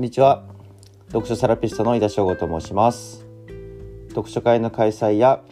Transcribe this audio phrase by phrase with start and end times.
[0.00, 0.44] んにちは。
[1.08, 3.26] 読書セラピストの井田翔吾と申します。
[4.08, 5.42] 読書会の開催や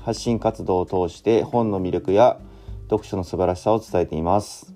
[0.00, 2.40] 発信活動を通して本の魅力や
[2.88, 4.72] 読書の素晴らしさを伝えています。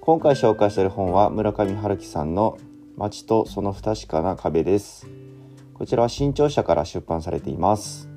[0.00, 2.56] 今回紹介する本は村上春樹さんの
[2.96, 5.08] 街とその不確かな壁です。
[5.74, 8.08] こちらは新潮社から出版されています。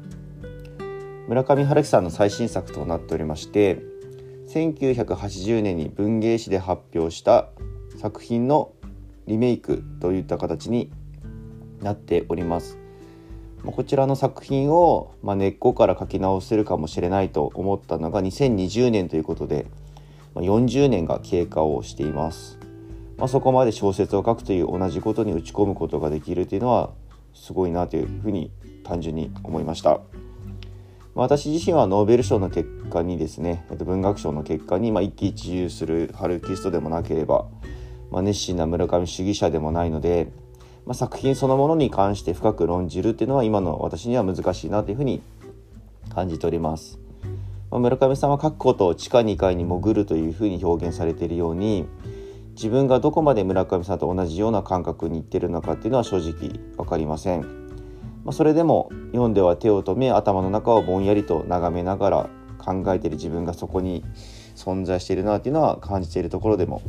[1.27, 3.81] 村上春樹さんの最新作となっておりまして
[4.49, 7.49] 1980年に文芸誌で発表した
[7.97, 8.73] 作品の
[9.31, 10.91] リメイクといった形に
[11.81, 12.77] なっております
[13.65, 19.67] こちらの作品を、まあ、根っこから書き直せるかもしれないと思ったのが2020年ということで、
[20.35, 22.59] まあ、40年が経過をしています、
[23.17, 26.89] まあ、そこまで小説を書くという同じことに打ち込むことができるというのは
[27.33, 28.51] すごいなというふうに
[28.83, 30.01] 単純に思いました。
[31.13, 37.47] 私自身はノーベル賞の結果にですね文学賞の結果に、まあ、一喜一憂するハルキストでもなければ、
[38.11, 40.31] まあ、熱心な村上主義者でもないので、
[40.85, 45.21] まあ、作品そのものに関して深く論じるっていうのは今の私には難しいなというふうに
[46.13, 46.99] 感じております。
[47.71, 51.85] まあ、村上さんは書くことを地下2階に潜るというふうに表現されているように
[52.55, 57.41] 自分がどこまで村上さんと同じような感覚にいってるのかっていうのは正直分かりません。
[58.23, 64.03] まあ、それでも読んでは手を止め頭の中をぼんやりと眺めながら考えている自分がそこに
[64.55, 66.81] 存在しているなというのは感じているところでも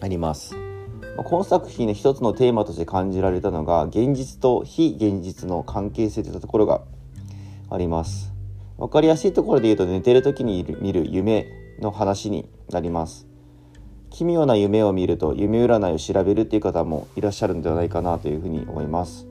[0.00, 0.54] あります。
[1.16, 6.82] ま、この作品の一つのテーマとして感じられたのが現実と非現実の関係性といったところが
[7.70, 8.32] あります。
[8.78, 11.46] わかりやすいところで言うと寝てる時に見る夢
[11.80, 13.26] の話になります。
[14.10, 19.26] 奇妙な夢を見ると夢占いを調べるっていう方もいらっしゃるんではないかなというふうに思います。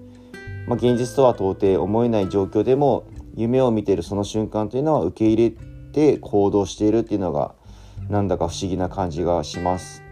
[0.68, 5.56] まあ、現実とは到底思えない状況でも夢を見ているその瞬間というのは受け入れ
[5.92, 7.54] て行動しているっていうのが
[8.10, 10.05] なんだか不思議な感じがします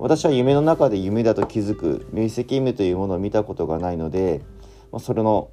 [0.00, 4.40] 私は夢の中で夢だと気づく明晰夢というものを見たことがないので、
[4.92, 5.50] まあ、それの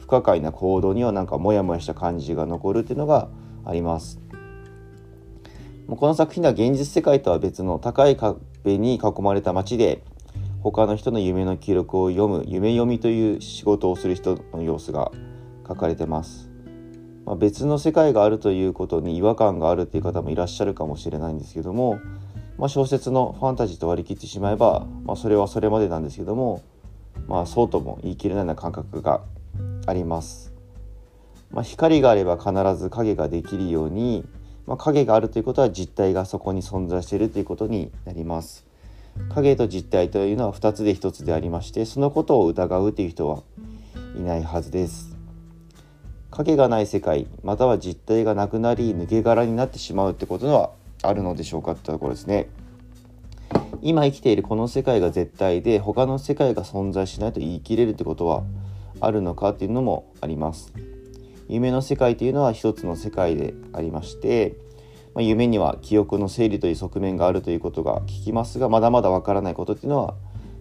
[0.00, 3.28] 不可解な行動にはなんかモヤモヤした感じが残るっていうのが
[3.64, 4.20] あります。
[5.88, 8.38] この作品では現実世界とは別の高い壁
[8.78, 10.02] に囲まれた街で
[10.60, 15.12] 他の人の夢の記録を読む夢読みという仕事をする人の様子が
[15.68, 16.50] 書かれてます、
[17.26, 22.00] まあ、別の世界があるということに違和感があるっていう方もいらっしゃるかもしれないんですけども、
[22.58, 26.62] まあ、小説のファンタジーと割り切ってしまえば、まあ、それはそれまでなんですけども、
[27.26, 29.22] まあ、そうとも言い切れないような感覚が
[29.86, 30.52] あります、
[31.50, 34.24] まあ、光があれば必ず影ができるように、
[34.66, 38.64] まあ、影があるということは実体がそこに存在しているということになります。
[39.28, 43.44] 影と実体というのは2つで1つでありましてそのことを疑うという人は
[44.16, 45.16] いないはずです。
[46.30, 50.72] 影がない世界または実体がなくなり抜け殻になってしまうってことは
[51.08, 52.48] あるのでしょうかってところですね。
[53.82, 58.42] 今生きているこの世界が絶対で他の世界が存在しないと言い切れるってことは
[59.00, 60.72] あるのかっていうのもあります。
[61.48, 64.56] 夢の世界というのは一つの世界でありまして
[65.14, 70.14] まあ、夢には記憶の整理という側面があるということが聞きますがまだまだわからないことっていうのは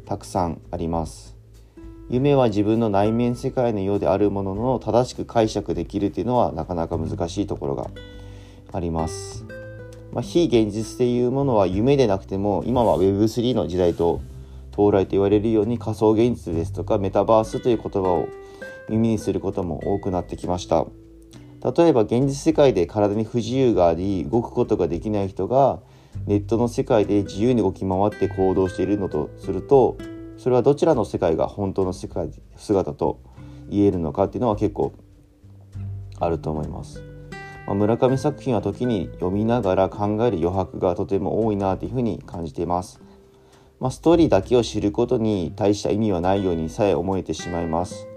[0.06, 1.36] たくさんあります。
[2.10, 7.90] 夢は自分の内面世界のようであるものの正しく解釈できるというのはなかなか難しいところが
[8.72, 9.46] あります、
[10.14, 14.22] まあ、非現実っていうものは夢でなくても今は Web3 の時代と
[14.72, 18.28] 到来と言われるように仮想現実ですとかメタバースという言葉を
[18.90, 20.86] 耳にすることも多くなってきました。
[21.64, 25.80] 例えば現実世界で体に不自由があり動くことができない人が
[26.28, 29.98] ネットの世界で自由に動き回って行動しているのとすると
[30.38, 33.22] それはどちらの世界が本当の世界姿と
[33.70, 34.94] 言えるのかっていうのは結構
[36.20, 37.13] あると思います。
[37.66, 43.02] まあ、村上作品は時に読みながら考える余白がとても多いなというふうに感じています。
[43.80, 48.08] まあ、ストーリーだけを知ることに大した意味はないようにさえ思えてしまいます。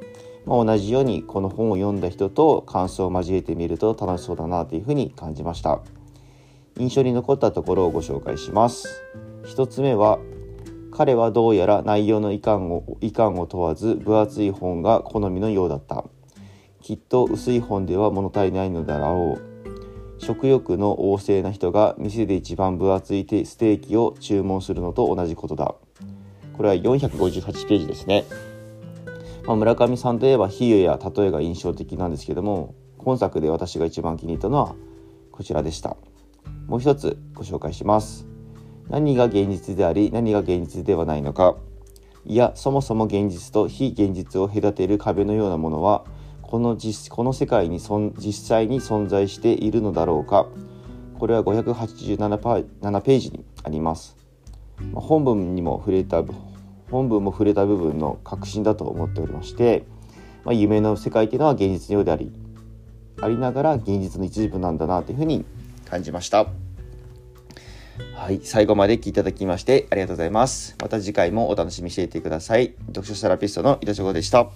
[0.46, 5.80] まあ、同じようにこの本を読んだ人と感想を交えてみると楽しそうだなというふうに感じました
[6.78, 9.02] 印象に残ったところをご紹介します
[9.44, 10.20] 1つ目は
[10.92, 16.04] 彼はどうやら内容の遺憾を遺憾を問わず分厚い本が好みのようだった
[16.80, 19.56] きっと薄い本では物足りないのだろう。
[20.18, 25.74] 食欲の旺盛な人が店で一番分厚いステーキを注文するのと同じことだ。
[26.56, 28.24] これは458ページですね。
[29.46, 34.74] まあ、村上さんといえば比喩や例えが印象的なんですけども今作で私が一番気に入ったのは
[35.30, 35.96] こちらでした。
[36.66, 38.26] もう一つご紹介します。
[38.88, 41.56] 何が現実であり何が現実ではないのか。
[42.24, 46.04] いやそもそも現実と非現実を隔てる壁のようなものは
[46.46, 50.46] この実この世界に実際に存在しているのだろうか
[51.18, 54.16] これは587パ7ページにあります
[54.94, 56.22] 本文にも触れた
[56.90, 59.84] 本文も触れた部分の核心だと思っておりまして、
[60.44, 62.32] まあ、夢の世界っていうのは現実のようであり
[63.20, 65.44] ありながら現実の一部なんだなというふうに
[65.88, 66.46] 感じました。
[68.14, 70.76] はい、最後まで聞いていただきましてありがとうございます。
[70.80, 72.74] また次回もお楽しみにしていてください。
[72.88, 74.50] 読書セラピストの板翔吾でした。